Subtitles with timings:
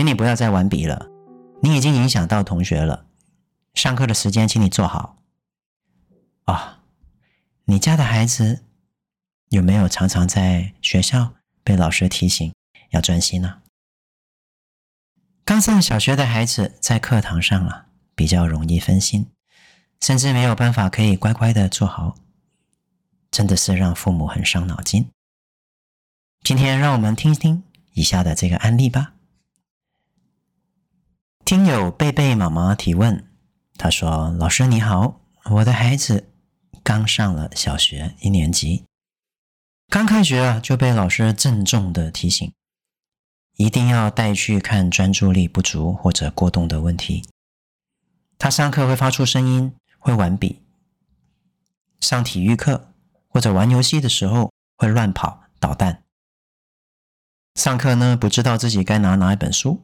[0.00, 1.10] 请你不要再玩笔了，
[1.60, 3.04] 你已经影响到同学了。
[3.74, 5.18] 上课的时间，请你坐好。
[6.46, 6.80] 啊、
[7.66, 8.64] 你家的孩子
[9.50, 12.50] 有没有常常在学校被老师提醒
[12.92, 13.60] 要专心呢？
[15.44, 19.30] 刚上小学的孩子在课堂上啊，比较容易分心，
[20.00, 22.14] 甚至没有办法可以乖乖的坐好，
[23.30, 25.10] 真的是让父母很伤脑筋。
[26.42, 29.12] 今天让我们听一听以下的这个案例吧。
[31.44, 33.26] 听友贝贝妈妈提问，
[33.76, 36.32] 她说：“老师你好，我的孩子
[36.84, 38.84] 刚上了小学一年级，
[39.88, 42.52] 刚开学啊就被老师郑重的提醒，
[43.56, 47.28] 一定要带去看专注力不足或者过动的问题。
[48.38, 50.62] 他上课会发出声音，会玩笔，
[52.00, 52.94] 上体育课
[53.26, 56.04] 或者玩游戏的时候会乱跑捣蛋，
[57.56, 59.82] 上课呢不知道自己该拿哪一本书。”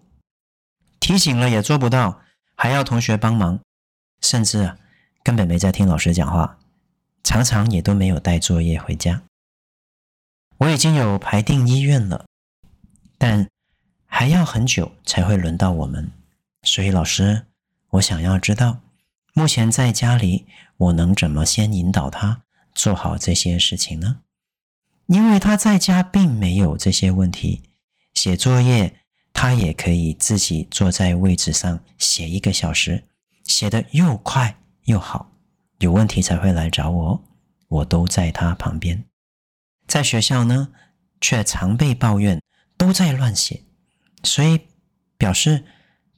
[1.06, 2.20] 提醒了也做不到，
[2.56, 3.60] 还要同学帮忙，
[4.20, 4.76] 甚至啊
[5.22, 6.58] 根本没在听老师讲话，
[7.22, 9.22] 常常也都没有带作业回家。
[10.58, 12.26] 我已经有排定医院了，
[13.18, 13.48] 但
[14.06, 16.10] 还要很久才会轮到我们。
[16.64, 17.46] 所以老师，
[17.90, 18.80] 我想要知道，
[19.32, 22.42] 目前在家里我能怎么先引导他
[22.74, 24.22] 做好这些事情呢？
[25.06, 27.62] 因为他在家并没有这些问题，
[28.12, 29.02] 写作业。
[29.38, 33.04] 他也可以自己坐在位置上写一个小时，
[33.44, 35.30] 写得又快又好。
[35.80, 37.22] 有问题才会来找我，
[37.68, 39.04] 我都在他旁边。
[39.86, 40.68] 在学校呢，
[41.20, 42.40] 却常被抱怨
[42.78, 43.62] 都在乱写，
[44.22, 44.62] 所以
[45.18, 45.66] 表示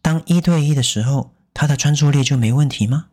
[0.01, 3.09] 当一对一的时候，他的专注力就没问题吗？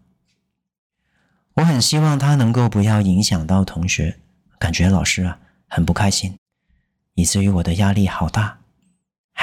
[1.56, 4.20] 我很希望他能够不要影响到同学，
[4.60, 6.38] 感觉老师啊很不开心，
[7.16, 8.60] 以至于我的压力好大。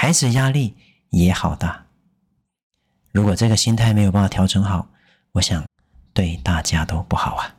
[0.03, 0.77] 孩子压力
[1.11, 1.87] 也好大，
[3.13, 4.89] 如果这个心态没有办法调整好，
[5.31, 5.65] 我想
[6.13, 7.57] 对大家都不好啊。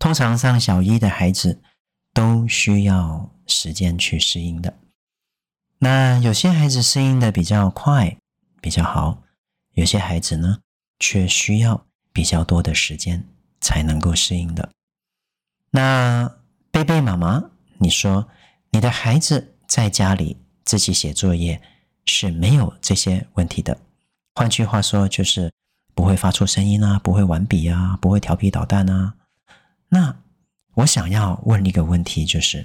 [0.00, 1.62] 通常上小一的孩子
[2.12, 4.76] 都需要时间去适应的，
[5.78, 8.16] 那有些孩子适应的比较快，
[8.60, 9.22] 比较好，
[9.74, 10.58] 有些孩子呢
[10.98, 13.24] 却需要比较多的时间
[13.60, 14.70] 才能够适应的。
[15.70, 16.40] 那
[16.72, 18.28] 贝贝妈妈，你说
[18.70, 19.52] 你的孩子？
[19.76, 21.60] 在家里自己写作业
[22.06, 23.78] 是没有这些问题的。
[24.34, 25.52] 换句话说，就是
[25.94, 29.16] 不会发出声音啊，不会玩笔啊，不会调皮捣蛋啊。
[29.90, 30.16] 那
[30.76, 32.64] 我想要问一个问题，就是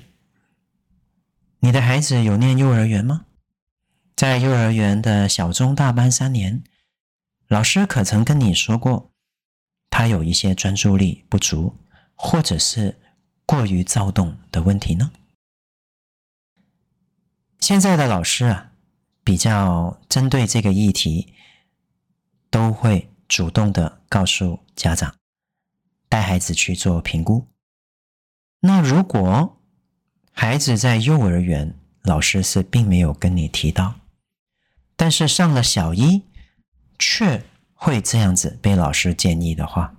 [1.60, 3.26] 你的孩子有念幼儿园吗？
[4.16, 6.64] 在幼儿园的小中大班三年，
[7.50, 9.12] 老师可曾跟你说过，
[9.90, 11.76] 他有一些专注力不足，
[12.16, 12.98] 或者是
[13.46, 15.12] 过于躁动的问题呢？
[17.62, 18.72] 现在的老师啊，
[19.24, 21.32] 比较针对这个议题，
[22.50, 25.16] 都会主动的告诉家长，
[26.10, 27.48] 带孩子去做评估。
[28.62, 29.62] 那如果
[30.32, 33.94] 孩子在幼儿园，老师是并没有跟你提到，
[34.96, 36.24] 但是上了小一，
[36.98, 37.44] 却
[37.76, 39.96] 会这样子被老师建议的话，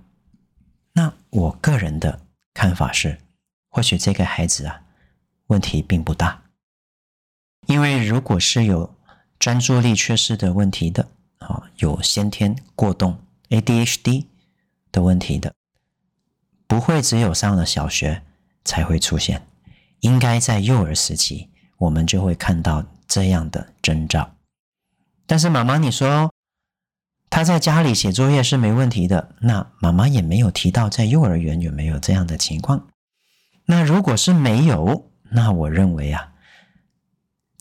[0.91, 3.17] 那我个人的看法是，
[3.69, 4.81] 或许这个孩子啊，
[5.47, 6.42] 问题并不大。
[7.65, 8.95] 因为如果是有
[9.39, 11.09] 专注力缺失的问题的，
[11.39, 13.19] 啊，有先天过动
[13.49, 14.25] ADHD
[14.91, 15.53] 的问题的，
[16.67, 18.21] 不会只有上了小学
[18.65, 19.47] 才会出现，
[20.01, 24.35] 应该在幼儿时期我们就会看到这样的征兆。
[25.25, 26.31] 但是妈妈你说
[27.29, 32.87] 他在家里写作业是没问题的，那妈妈也没有提到在幼儿园有没有这样的情况。
[33.65, 36.32] 那如果是没有，那我认为啊。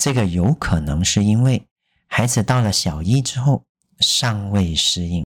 [0.02, 1.64] 这个有可能是因为
[2.08, 3.62] 孩子到了小一之后
[4.00, 5.24] 尚未适应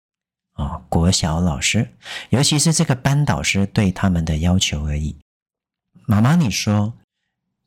[0.52, 1.96] 啊、国小老师，
[2.30, 5.18] 尤其是这个班导师对他们的要求而已。
[6.06, 6.92] 妈妈，你说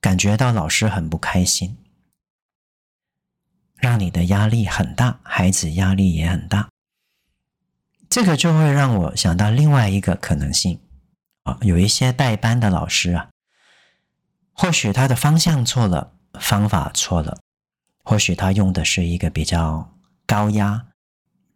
[0.02, 1.78] 感觉到老师很不开心，
[3.76, 6.68] 让你的压力很大，孩子压力也很大，
[8.10, 10.78] 这个就会让我想到另外一个可能性
[11.44, 13.30] 啊、有一些带班的老师啊，
[14.52, 16.17] 或许他的方向错了。
[16.40, 17.40] 方法错了，
[18.04, 19.94] 或许他用的是一个比较
[20.26, 20.86] 高压、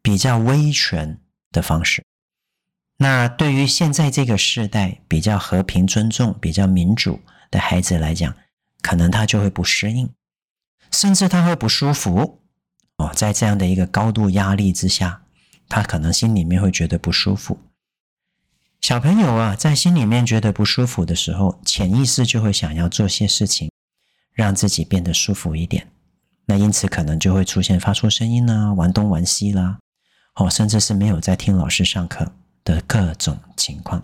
[0.01, 1.21] 比较威权
[1.51, 2.05] 的方式。
[2.99, 7.21] 那对于现在这个时代比较和平、尊重、比较民主
[7.51, 8.33] 的孩子来讲，
[8.81, 10.09] 可能他就会不适应，
[10.91, 12.41] 甚至他会不舒服。
[12.99, 15.23] 哦，在这样的一个高度压力之下，
[15.69, 17.59] 他可能心里面会觉得不舒服。
[18.81, 23.72] 小朋友啊，在心里面觉得不舒服的时候，潜意识就会想要做些事情，
[24.33, 25.89] 让自己变得舒服一点。
[26.47, 29.79] 那因此可能就会出现发出声音啦、玩东玩西啦，
[30.35, 32.33] 哦，甚至是没有在听老师上课
[32.65, 34.03] 的各种情况。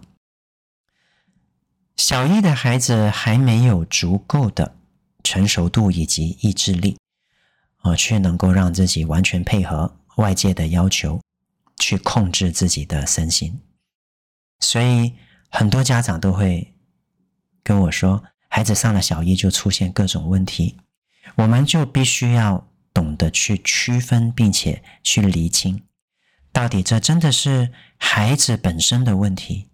[1.97, 4.77] 小一的孩子还没有足够的
[5.25, 6.97] 成熟度以及意志力，
[7.83, 11.21] 哦，去能够让自己完全配合外界的要求，
[11.77, 13.61] 去控制自己的身心。
[14.61, 15.15] 所以
[15.51, 16.73] 很多家长都会
[17.65, 18.23] 跟我说，
[18.59, 20.79] 孩子上了小一就出现各种问题，
[21.37, 25.85] 我们就必须要懂得去区分，并且去厘清，
[26.51, 29.69] 到底这真的是孩子本身的问题，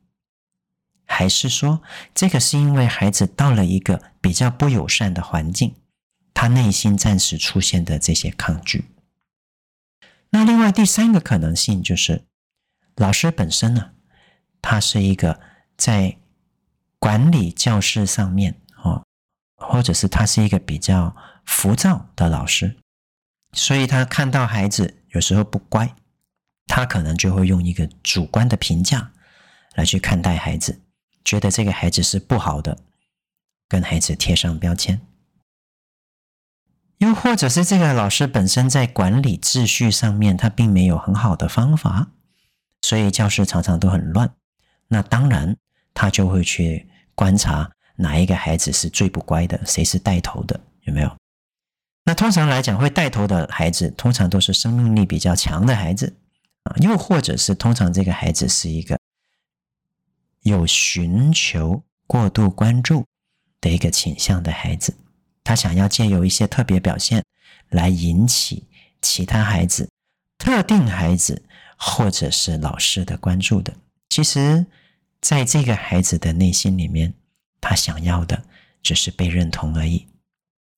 [1.07, 1.83] 还是说
[2.15, 5.77] 这个是因为孩子到了一个比较不友善的环境，
[6.35, 8.85] 他内心暂时出现的这些抗拒。
[10.29, 12.27] 那另外第三个可能性就是
[12.97, 13.93] 老师本身呢？
[14.61, 15.41] 他是一个
[15.79, 16.19] 在
[16.99, 18.61] 管理教室上面，
[19.57, 21.15] 或者是他是一个比较
[21.45, 22.77] 浮躁的老师，
[23.53, 25.95] 所以他看到孩子有时候不乖，
[26.67, 29.13] 他可能就会用一个主观的评价
[29.75, 30.83] 来去看待孩子，
[31.25, 32.79] 觉得这个孩子是不好的，
[33.69, 35.01] 跟孩子贴上标签。
[36.99, 42.13] 又或者是这个老师本身在管理秩序上面，他并没有很好的方法，
[42.83, 44.35] 所以教室常常都很乱。
[44.89, 45.57] 那当然，
[45.93, 51.17] 他就会去观察哪一个孩子是最不乖的，谁是带头的，有没有？
[52.05, 56.17] 那通常来讲，会带头的孩子，通常都是生命力比较强的孩子
[56.65, 58.99] 啊，又或者是通常这个孩子是一个
[60.43, 63.07] 有寻求过度关注
[63.61, 64.95] 的一个倾向的孩子，
[65.43, 67.25] 他想要借由一些特别表现
[67.71, 68.69] 来引起
[69.01, 69.89] 其他孩子、
[70.37, 71.43] 特定孩子
[71.79, 73.73] 或者是老师的关注的。
[74.11, 74.67] 其实，
[75.23, 77.15] 在这个孩子的内心里面，
[77.65, 78.45] 他想要的
[78.83, 80.07] 只是被认同而已。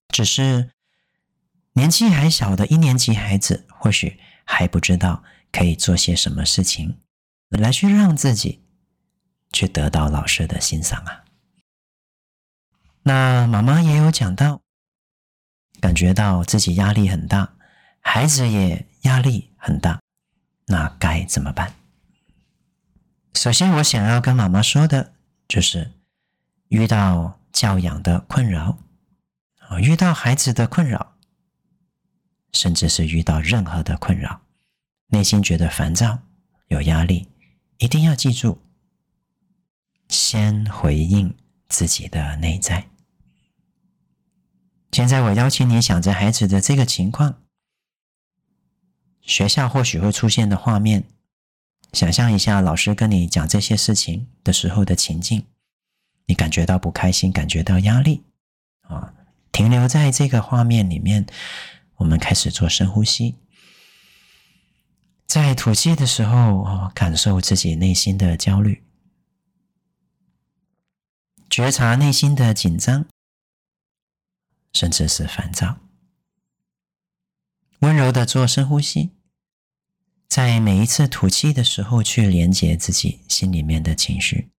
[0.08, 0.70] 只是
[1.72, 7.00] 年纪还小的一年级孩子，或许还不知道可以做些什么事情
[7.48, 8.62] 来去让自己
[9.52, 11.24] 去得到老师的欣赏啊。
[13.02, 14.62] 那妈妈也有讲到，
[15.80, 17.56] 感觉到自己压力很大，
[18.00, 20.00] 孩子也压力很大，
[20.66, 21.74] 那该怎么办？
[23.34, 25.12] 首先，我想要跟妈妈说的，
[25.48, 25.92] 就是
[26.68, 28.78] 遇到教养的困扰，
[29.58, 31.16] 啊，遇到孩子的困扰，
[32.52, 34.40] 甚至是遇到任何的困扰，
[35.08, 36.20] 内心觉得烦躁、
[36.68, 37.28] 有压力，
[37.78, 38.58] 一定要记住，
[40.08, 41.36] 先回应
[41.68, 42.88] 自己的内在。
[44.92, 47.42] 现在，我邀请你想着孩子的这个情况，
[49.20, 51.04] 学校或许会出现的画面。
[51.92, 55.46] 想象一下，老师跟你讲这些事情的时候的情境，
[56.26, 58.24] 你感觉到不开心，感觉到压力
[58.82, 59.14] 啊，
[59.52, 61.26] 停留在这个画面里面。
[61.96, 63.36] 我们开始做深呼吸，
[65.26, 68.84] 在吐气的时候，感受自己内心的焦虑，
[71.48, 73.06] 觉察内心的紧张，
[74.74, 75.78] 甚至是烦躁，
[77.78, 79.12] 温柔的做深呼吸。
[80.28, 84.50] 在每一次吐气的时候，去连接自己心里面的情绪。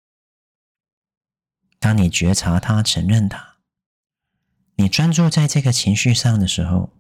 [1.87, 3.59] 当你觉察它、承认它，
[4.75, 6.90] 你专注在这个情绪上的时候，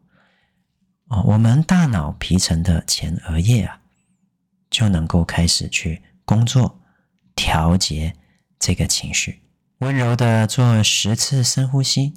[1.08, 3.80] 哦，我们大脑皮层的前额叶啊，
[4.70, 6.80] 就能够开始去工作，
[7.34, 8.14] 调节
[8.60, 9.42] 这个情绪。
[9.78, 12.14] 温柔的做十次深呼吸，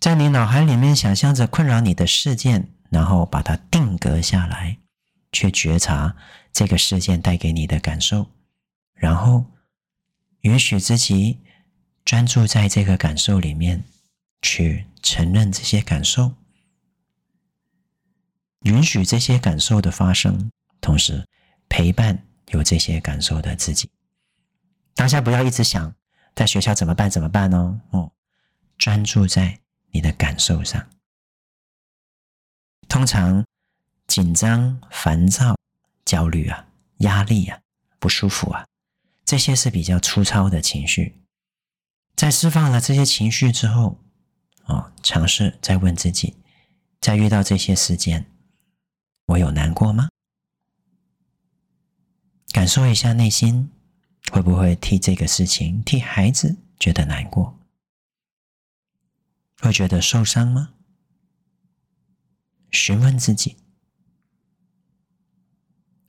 [0.00, 4.78] 在你脑海里面想象着困扰你的事件，然后把它定格下来。
[5.30, 6.16] 去觉察
[6.52, 8.32] 这个事件带给你的感受，
[8.92, 9.52] 然后
[10.40, 11.43] 允许自己
[12.04, 13.84] 专注在这个感受里面，
[14.42, 16.34] 去承认这些感受，
[18.60, 21.26] 允许这些感受的发生，同时
[21.68, 23.90] 陪伴有这些感受的自己。
[24.94, 25.94] 当下不要一直想
[26.34, 27.80] 在学校怎么办怎么办呢？
[27.90, 28.12] 哦，
[28.78, 30.88] 专注在你的感受上。
[32.88, 33.44] 通常。
[34.06, 35.56] 紧张、烦躁、
[36.04, 36.68] 焦虑啊，
[36.98, 37.58] 压力啊，
[37.98, 38.66] 不舒服啊，
[39.24, 41.23] 这些是比较粗糙的情绪。
[42.16, 43.98] 在释放了这些情绪之后，
[44.66, 46.36] 哦，尝试再问自己：
[47.00, 48.30] 在遇到这些事件，
[49.26, 50.08] 我有难过吗？
[52.52, 53.70] 感受一下内心，
[54.30, 57.58] 会不会替这个事情、替孩子觉得难过？
[59.60, 60.72] 会觉得受伤吗？
[62.70, 63.56] 询问自己，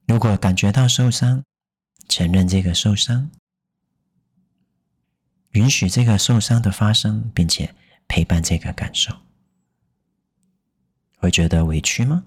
[0.08, 1.44] 如果感觉到受伤，
[2.08, 3.32] 承认这个受伤，
[5.56, 7.74] 允许这个受伤的发生，并且
[8.10, 9.16] 陪伴这个感受，
[11.18, 12.26] 会觉得委屈吗？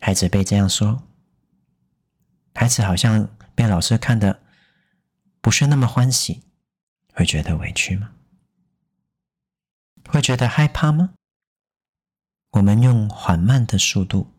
[0.00, 1.04] 孩子被这样说。
[2.54, 4.42] 孩子好像被老师看得
[5.40, 6.42] 不是那么欢喜，
[7.12, 8.10] 会觉得委屈吗？
[10.08, 11.14] 会觉得害怕吗？
[12.50, 14.32] 我们用缓慢的速度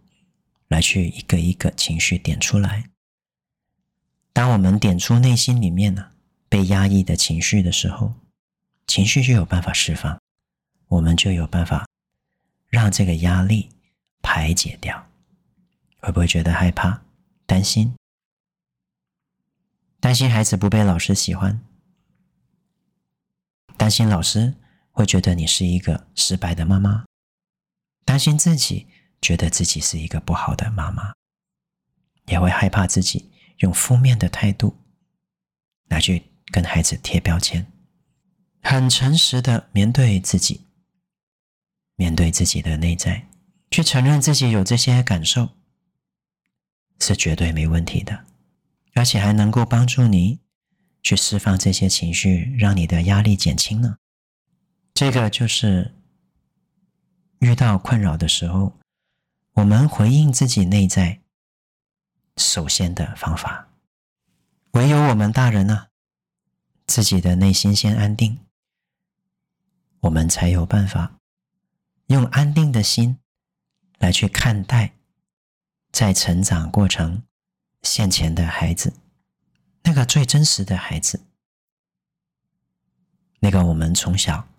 [0.67, 2.89] 来去一个一个情绪点出来。
[4.33, 6.11] 当我们点出内心里面呢
[6.49, 8.13] 被压抑的情绪的时候，
[8.85, 10.19] 情绪就有办法释放，
[10.87, 11.85] 我们就有办法
[12.67, 13.69] 让这个压力
[14.21, 15.07] 排解掉。
[15.99, 17.03] 会不会觉得害怕、
[17.45, 17.95] 担心？
[19.99, 21.59] 担心孩子不被老师喜欢，
[23.75, 24.53] 担心老师
[24.91, 27.03] 会觉得你是一个失败的妈妈，
[28.05, 28.87] 担心自己
[29.19, 31.13] 觉得自己是一个不好的妈妈，
[32.27, 34.77] 也会害怕自己用负面的态度
[35.87, 37.71] 来去跟孩子贴标签。
[38.61, 40.65] 很诚实的面对自己，
[41.95, 43.27] 面对自己的内在，
[43.71, 45.49] 去承认自己有这些感受，
[46.99, 48.25] 是绝对没问题的。
[48.93, 50.39] 而且还能够帮助你
[51.03, 53.97] 去释放这些情绪，让你的压力减轻呢。
[54.93, 55.93] 这个就是
[57.39, 58.79] 遇到困扰的时候，
[59.53, 61.21] 我们回应自己内在
[62.35, 63.69] 首先的方法。
[64.71, 65.86] 唯有我们大人呢，
[66.87, 68.39] 自己的内心先安定，
[69.99, 71.19] 我们才有办法
[72.07, 73.19] 用安定的心
[73.99, 74.93] 来去看待
[75.91, 77.23] 在成长过程。
[77.83, 78.91] 现前的孩子，
[79.83, 81.21] 那个最真实的孩子，
[83.39, 84.49] 那个我们从小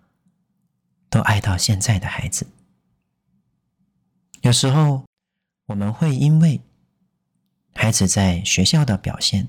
[1.10, 2.46] 都爱到现在的孩子，
[4.40, 5.04] 有时候
[5.66, 6.62] 我们会因为
[7.74, 9.48] 孩子在学校的表现，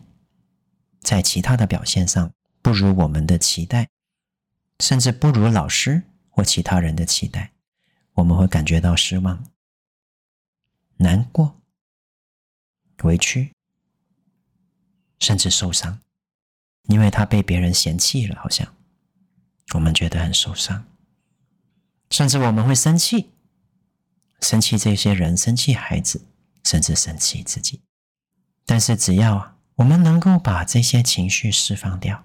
[0.99, 3.89] 在其他的表现上不如我们的期待，
[4.79, 7.51] 甚至不如老师或其他人的期待，
[8.13, 9.45] 我们会感觉到失望、
[10.97, 11.59] 难过、
[13.03, 13.51] 委屈。
[15.19, 15.99] 甚至受伤，
[16.83, 18.73] 因为他被别人嫌弃了，好像
[19.73, 20.85] 我们觉得很受伤。
[22.09, 23.29] 甚至我们会生气，
[24.39, 26.25] 生气这些人，生气孩子，
[26.63, 27.81] 甚至生气自己。
[28.65, 32.23] 但是只要我们能够把这些情绪释放掉，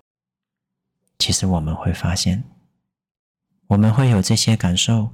[1.18, 2.44] 其实我们会发现，
[3.68, 5.12] 我们会有这些感受，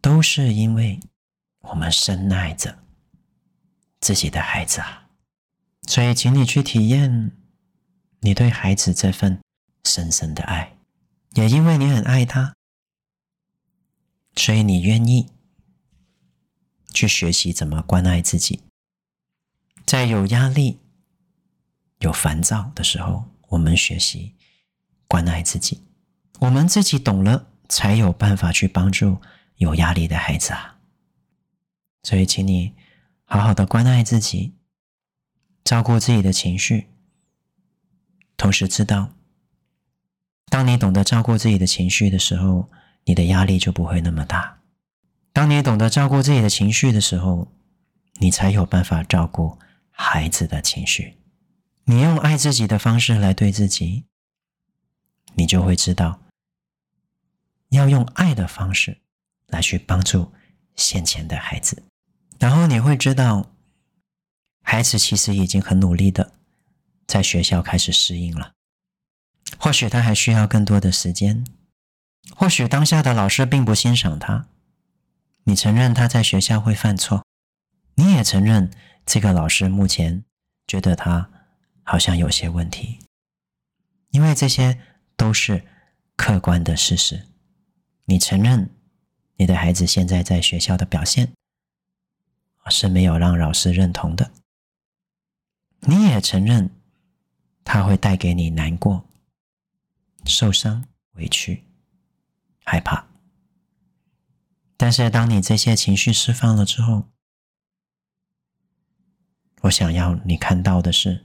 [0.00, 1.00] 都是因为
[1.60, 2.78] 我们深爱着
[4.00, 5.08] 自己的孩子啊。
[5.88, 7.32] 所以，请你去体验
[8.20, 9.40] 你对孩子这份
[9.84, 10.76] 深深的爱，
[11.34, 12.54] 也因为你很爱他，
[14.36, 15.32] 所以你愿意
[16.92, 18.62] 去学习怎么关爱自己。
[19.84, 20.78] 在有压力、
[21.98, 24.34] 有烦躁的时候，我们学习
[25.06, 25.82] 关爱自己。
[26.40, 29.20] 我们自己懂了，才有办法去帮助
[29.56, 30.78] 有压力的孩子啊。
[32.02, 32.74] 所以，请你
[33.24, 34.54] 好好的关爱自己。
[35.64, 36.88] 照顾自己的情绪，
[38.36, 39.12] 同时知道，
[40.50, 42.68] 当你懂得照顾自己的情绪的时候，
[43.04, 44.58] 你的压力就不会那么大。
[45.32, 47.52] 当你懂得照顾自己的情绪的时候，
[48.14, 49.56] 你才有办法照顾
[49.92, 51.21] 孩子的情绪。
[51.84, 54.04] 你用爱自己的方式来对自己，
[55.34, 56.20] 你就会知道，
[57.70, 59.00] 要用爱的方式
[59.46, 60.32] 来去帮助
[60.76, 61.82] 现前的孩子，
[62.38, 63.48] 然后你会知道。
[64.64, 66.34] 孩子其实已经很努力的
[67.04, 68.52] 在学校开始适应了，
[69.58, 71.44] 或许他还需要更多的时间，
[72.36, 74.46] 或许当下的老师并不欣赏他。
[75.44, 77.26] 你承认他在学校会犯错，
[77.96, 78.70] 你也承认
[79.04, 80.24] 这个老师目前
[80.68, 81.28] 觉得他
[81.82, 82.98] 好像有些问题，
[84.10, 84.80] 因为这些
[85.16, 85.64] 都是
[86.16, 87.28] 客观的事实。
[88.04, 88.70] 你承认
[89.36, 91.32] 你的孩子现在在学校的表现
[92.68, 94.32] 是没有让老师认同的。
[95.80, 96.70] 你也承认，
[97.64, 99.08] 他会带给你难过、
[100.24, 100.84] 受伤、
[101.14, 101.64] 委屈、
[102.64, 103.08] 害怕。
[104.76, 107.08] 但是，当你这些情绪释放了之后，
[109.62, 111.24] 我想要你看到的是，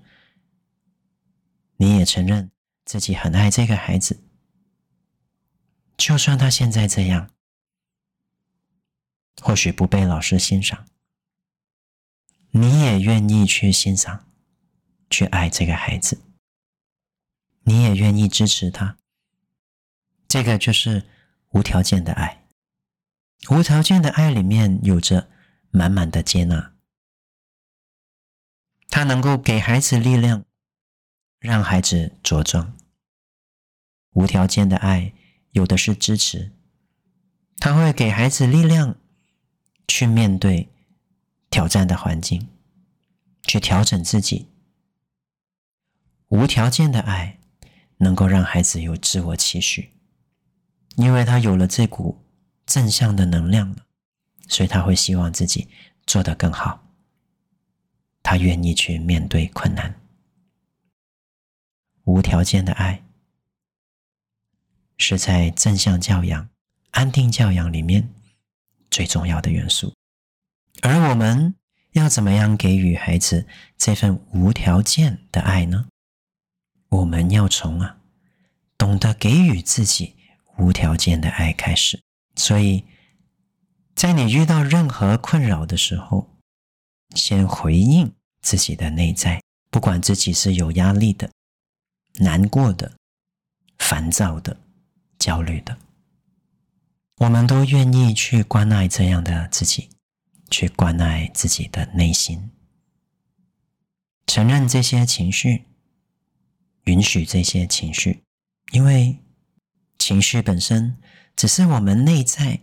[1.78, 2.52] 你也承认
[2.86, 4.24] 自己很爱这个孩子，
[5.96, 7.32] 就算他现在这样，
[9.42, 10.88] 或许不被老师欣赏，
[12.52, 14.28] 你也愿意去欣赏、
[15.10, 16.22] 去爱这个孩子，
[17.62, 18.98] 你也愿意支持他，
[20.28, 21.06] 这个就是
[21.52, 22.46] 无条件的爱。
[23.52, 25.30] 无条件的爱里面有着
[25.70, 26.74] 满满的接纳，
[28.90, 30.44] 它能够给孩子力量，
[31.40, 32.76] 让孩子茁壮。
[34.12, 35.14] 无条件的爱
[35.52, 36.52] 有的是支持，
[37.58, 38.96] 他会给孩子力量，
[39.88, 40.70] 去面对
[41.50, 42.50] 挑战的环境，
[43.44, 44.48] 去调整自己。
[46.30, 47.40] 无条件的爱
[47.98, 49.94] 能够让孩子有自我期许，
[50.96, 52.26] 因为他有了这股
[52.66, 53.86] 正向的能量了，
[54.48, 55.70] 所以他会希望自己
[56.06, 56.92] 做得更好，
[58.22, 60.02] 他愿意去面对困难。
[62.08, 63.04] 无条件的爱。
[64.98, 66.50] 是在正向教养、
[66.92, 68.10] 安定教养里面
[68.90, 69.94] 最重要的元素，
[70.82, 71.54] 而我们
[71.92, 73.46] 要怎么样给予孩子
[73.78, 75.88] 这份无条件的爱呢？
[76.90, 77.98] 我们要从啊
[78.78, 80.16] 懂得给予自己
[80.58, 82.02] 无条件的爱开始。
[82.36, 82.86] 所以，
[83.94, 86.38] 在你遇到任何困扰的时候，
[87.14, 91.30] 先回应自己的内在，不管自己是有压力的、
[92.18, 92.98] 难过的、
[93.80, 94.58] 烦躁的。
[95.20, 95.80] 焦虑的，
[97.16, 99.90] 我们都愿意去关爱这样的自己，
[100.52, 102.52] 去关爱自己的内心，
[104.28, 105.66] 承认这些情绪，
[106.84, 108.22] 允许这些情绪，
[108.72, 109.18] 因为
[109.98, 110.96] 情绪本身
[111.36, 112.60] 只是我们内在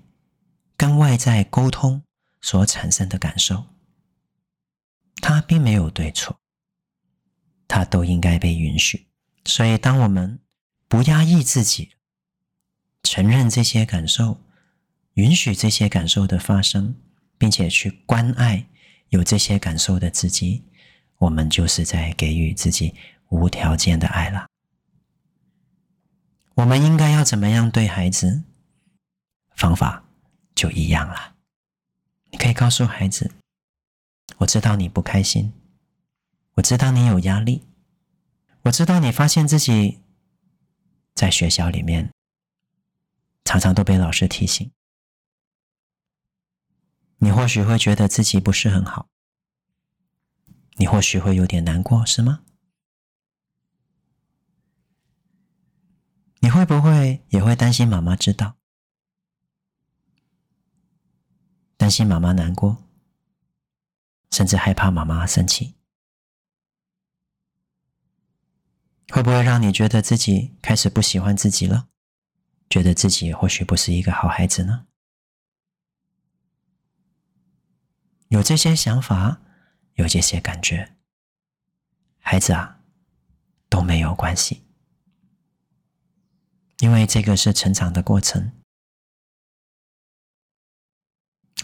[0.76, 2.04] 跟外在沟通
[2.40, 3.66] 所产生的感受，
[5.16, 6.38] 它并没有对错，
[7.66, 9.08] 它都应该被允许。
[9.44, 10.40] 所以，当我们
[10.88, 11.92] 不压抑自己，
[13.02, 14.40] 承认这些感受，
[15.14, 16.96] 允许这些感受的发生，
[17.36, 18.66] 并且去关爱
[19.10, 20.64] 有这些感受的自己，
[21.18, 22.94] 我们就是在给予自己
[23.28, 24.46] 无条件的爱了。
[26.54, 28.44] 我们应该要怎么样对孩子？
[29.56, 30.04] 方法
[30.54, 31.34] 就一样了。
[32.30, 33.30] 你可以告诉孩子
[34.38, 35.52] ：“我知道你不开心，
[36.54, 37.62] 我知道你有压力，
[38.64, 40.02] 我知道你发现自己
[41.14, 42.10] 在学校里面。”
[43.44, 44.72] 常常都被老师提醒，
[47.18, 49.10] 你或许会觉得自己不是很好，
[50.76, 52.42] 你或许会有点难过，是吗？
[56.40, 58.56] 你会不会也会担心妈妈知道，
[61.76, 62.82] 担心妈妈难过，
[64.30, 65.73] 甚至害怕妈妈生气？
[69.10, 71.88] 会不会让你觉得自己开始不喜欢自己了？
[72.70, 74.86] 觉得自己或许不是一个好孩子呢？
[78.28, 79.42] 有这些想法，
[79.94, 80.96] 有这些感觉，
[82.18, 82.80] 孩子啊，
[83.68, 84.64] 都没有关系，
[86.78, 88.50] 因为这个是成长的过程。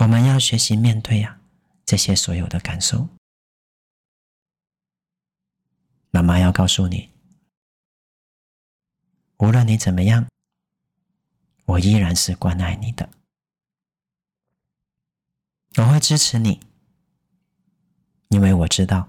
[0.01, 1.41] 我们要学习面对呀，
[1.85, 3.09] 这些所有的感受。
[6.11, 7.11] 妈妈要告诉你，
[9.41, 10.27] 无论你怎么样。
[11.67, 13.09] 我依然是关爱你的，
[15.77, 16.59] 我会支持你，
[18.31, 19.09] 因为我知道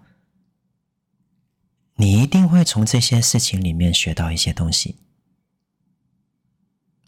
[1.96, 4.96] 你一定会从这些事情里面学到一些东西，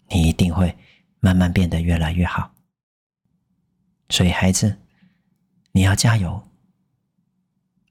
[0.08, 0.76] 你一定会
[1.20, 2.52] 慢慢变得越来越好。
[4.08, 4.80] 所以，孩子，
[5.70, 6.48] 你要加油，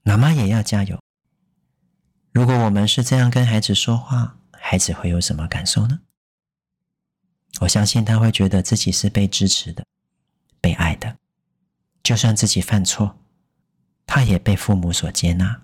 [0.02, 1.00] 妈妈也要加油。
[2.34, 4.38] 如果我们是这样跟孩子说话，
[4.74, 6.00] 孩子会有什么感受呢？
[7.62, 9.86] 我相信他会觉得自己是被支持的、
[10.60, 11.16] 被爱的，
[12.02, 13.20] 就算自己犯错，
[14.08, 15.62] 他也被父母所接纳，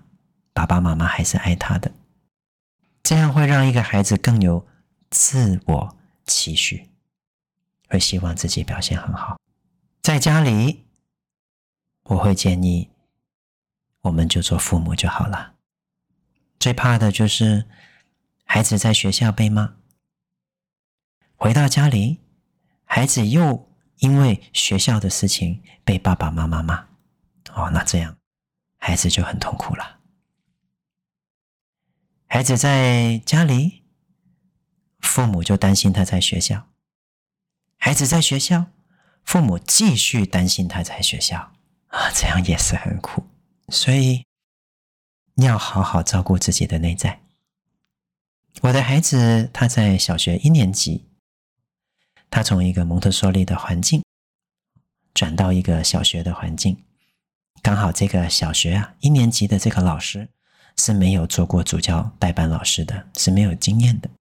[0.54, 1.92] 爸爸妈妈还是爱他的。
[3.02, 4.68] 这样会让一个孩子更有
[5.10, 6.88] 自我期许，
[7.88, 9.40] 会希望自己表现很好。
[10.04, 10.86] 在家里，
[12.04, 12.92] 我会建议，
[14.02, 15.56] 我们就做父母就好了。
[16.60, 17.66] 最怕的就是
[18.52, 19.76] 孩子在学校被骂。
[21.36, 22.20] 回到家里，
[22.84, 26.88] 孩子又因为学校的事情被爸爸妈妈骂，
[27.54, 28.18] 哦，那这样
[28.80, 30.00] 孩子就很痛苦了。
[32.26, 33.84] 孩子在家里，
[35.00, 36.64] 父母就担心他在学校；
[37.78, 38.66] 孩子在学校，
[39.24, 41.54] 父母继续担心他在学校，
[41.90, 43.28] 啊，这样也是很苦。
[43.68, 44.26] 所以
[45.36, 47.22] 要好好照顾自己的内在。
[48.62, 51.06] 我的孩子他在小学一年级。
[52.32, 54.04] 他从一个蒙特梭利的环境
[55.16, 56.84] 转到一个小学的环境，
[57.64, 60.30] 刚好这个小学啊，一年级的这个老师
[60.78, 64.12] 是没有做过主教代班老师的，是没有经验的，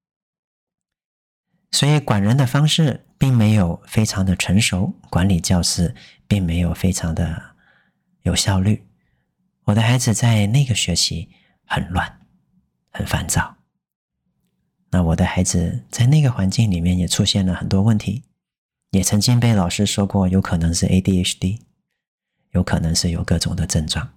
[1.71, 5.95] 所以管人的方式并没有非常的成熟，管理教室
[6.27, 7.57] 并没有非常的
[8.23, 8.89] 有效率。
[9.65, 11.29] 我的孩子在那个学期
[11.67, 12.27] 很乱，
[12.91, 13.58] 很烦躁。
[14.91, 18.23] 那我的孩子在那个环境里面也出现了很多问题，
[18.91, 21.61] 也曾经被老师说过，有可能是 ADHD，
[22.53, 24.09] 有可能是有各种的症状。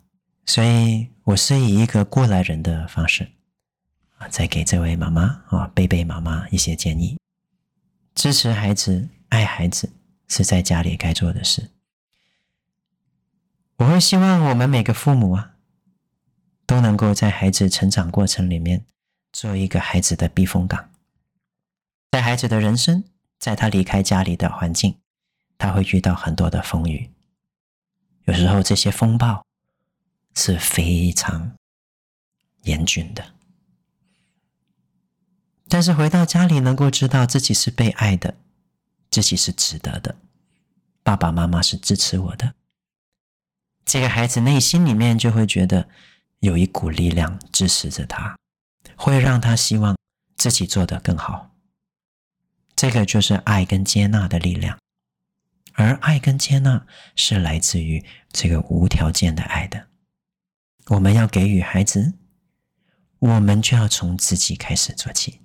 [0.46, 3.28] 所以我是以一个过来人的方式
[4.18, 7.18] 啊，再给这位妈妈啊，贝贝妈妈一些建议，
[8.16, 9.92] 支持孩子、爱孩子
[10.30, 11.70] 是在家里该做的事。
[13.78, 15.56] 我会希望我们每个父母啊，
[16.66, 18.86] 都能够在孩子成长过程里面。
[19.32, 20.92] 做一个孩子的避风港，
[22.12, 23.04] 在孩子的人生，
[23.40, 25.00] 在他离开家里的环境，
[25.58, 27.10] 他会遇到很多的风雨。
[28.26, 29.46] 有时候这些风暴
[30.36, 31.56] 是非常
[32.64, 33.34] 严峻的，
[35.68, 38.36] 但是回到家里，能够知道自己是被爱的，
[39.10, 40.18] 自己是值得的，
[41.02, 42.54] 爸爸妈妈是支持我的，
[43.86, 45.90] 这个孩子内心里面就会觉得
[46.40, 48.38] 有一股力量支持着他。
[49.04, 49.98] 会让他希望
[50.38, 51.56] 自己做得更好，
[52.76, 54.78] 这个就是爱跟接纳的力量，
[55.74, 56.86] 而爱跟接纳
[57.16, 59.88] 是来自于这个无条件的爱的。
[60.90, 62.14] 我们要给予孩子，
[63.18, 65.42] 我们就要从自己开始做起，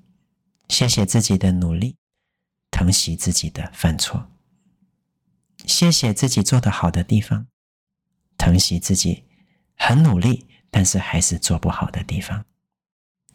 [0.69, 1.97] 谢谢自己的努力，
[2.71, 4.31] 疼惜自己的犯错，
[5.65, 7.47] 谢谢自己做得好的地方，
[8.37, 9.25] 疼惜自己
[9.79, 12.45] 很努力但是还是做不好的地方。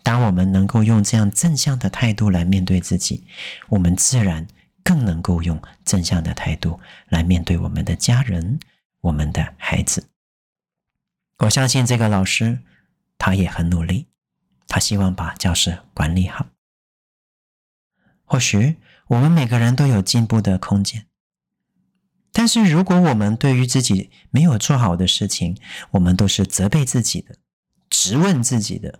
[0.03, 3.23] 当我们能够用这样正向的态度来面对自己，
[3.69, 4.47] 我们自然
[4.83, 8.59] 更能够用正向的态度来面对我们的家人、
[9.01, 10.07] 我们的孩子。
[11.39, 12.59] 我相信这个老师，
[13.17, 14.07] 他也很努力，
[14.67, 16.47] 他希望把教室管理好。
[18.25, 21.05] 或许我们每个人都有进步的空间，
[22.31, 25.57] 但是如果我们对于自己没有做好的事情，
[25.91, 27.35] 我们都是责备自己的、
[27.89, 28.99] 质问自己的。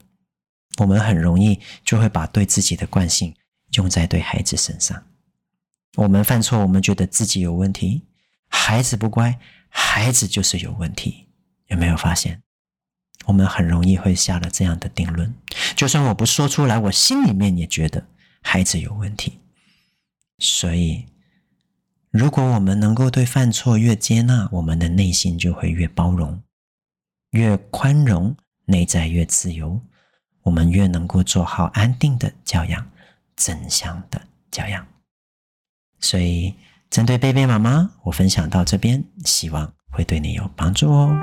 [0.78, 3.36] 我们很容易就会把对自己的惯性
[3.74, 5.04] 用在对孩子身上。
[5.98, 8.04] 我们犯错，我们觉得自己有问题；
[8.48, 9.38] 孩子不乖，
[9.70, 11.28] 孩子就是有问题。
[11.68, 12.42] 有没有发现？
[13.26, 15.34] 我们很容易会下了这样的定论。
[15.76, 18.08] 就算我不说出来，我心里面也觉得
[18.42, 19.40] 孩子有问题。
[20.40, 21.06] 所以，
[22.10, 26.42] 如果我们能够对犯错越接纳，我们的内心就会越包容、
[27.30, 29.82] 越宽容，内在越自由。
[30.44, 32.86] 我们越能够做好安定的教养，
[33.36, 34.86] 正向的教养。
[36.00, 36.56] 所以，
[36.90, 41.16] 针对贝贝妈妈，我分享到这边，希望会对你有帮助哦。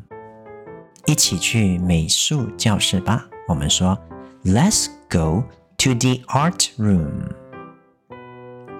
[1.06, 3.28] 一起去美术教室吧。
[3.48, 3.98] 我们说
[4.44, 5.44] ，Let's go
[5.78, 7.32] to the art room。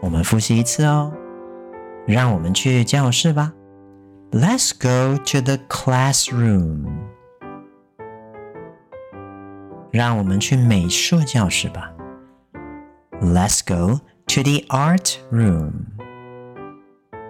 [0.00, 1.12] 我们复习一次哦，
[2.06, 3.52] 让我们去教室吧。
[4.30, 6.86] Let's go to the classroom.
[9.91, 11.91] 让我们去美术教室吧。
[13.21, 15.71] Let's go to the art room.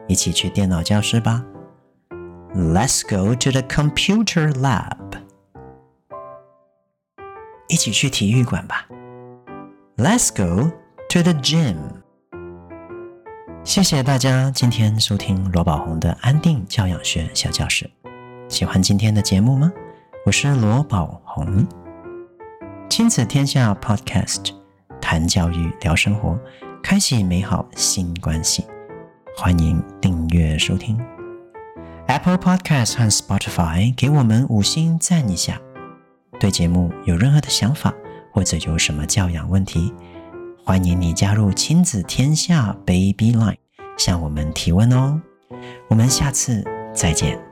[0.07, 1.43] 一起去电脑教室吧。
[2.53, 4.95] Let's go to the computer lab.
[7.67, 8.87] 一起去体育馆吧。
[9.97, 10.71] Let's go
[11.09, 11.77] to the gym.
[13.63, 17.89] 谢谢大家今天收听罗宝红的安定教养学小教室。
[18.49, 19.71] 喜欢今天的节目吗？
[20.25, 21.65] 我是罗宝红，
[22.91, 24.53] 亲子天下 Podcast，
[24.99, 26.37] 谈教育，聊生活，
[26.83, 28.65] 开启美好新关系。
[29.37, 30.99] 欢迎订阅收听
[32.07, 35.57] Apple Podcast 和 Spotify，给我们五星赞一下。
[36.37, 37.93] 对节目有任何的想法，
[38.33, 39.93] 或者有什么教养问题，
[40.65, 43.55] 欢迎你加入亲子天下 Baby Line，
[43.97, 45.21] 向我们提问哦。
[45.87, 46.61] 我们下次
[46.93, 47.50] 再见。